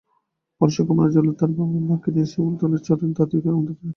পরে 0.61 0.71
শুক্রবার 0.75 1.05
নজরুল 1.05 1.33
তাঁর 1.39 1.51
বাবা-মাকে 1.57 2.09
নিয়ে 2.13 2.27
শিমুলতাইড় 2.31 2.77
চরে 2.85 3.05
দরদীকে 3.09 3.49
আনতে 3.51 3.73
যান। 3.75 3.89